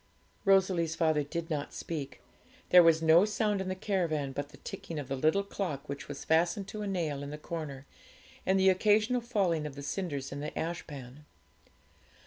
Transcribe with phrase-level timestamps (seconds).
[0.45, 2.21] Rosalie's father did not speak;
[2.69, 6.07] there was no sound in the caravan but the ticking of the little clock which
[6.07, 7.85] was fastened to a nail in the corner,
[8.43, 11.25] and the occasional falling of the cinders in the ashpan.